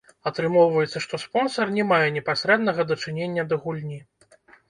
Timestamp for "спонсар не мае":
1.23-2.07